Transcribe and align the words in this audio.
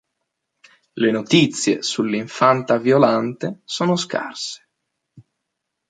Le 0.95 1.11
notizie 1.11 1.83
sull'infanta 1.83 2.79
Violante 2.79 3.59
sono 3.65 3.95
scarse. 3.95 4.67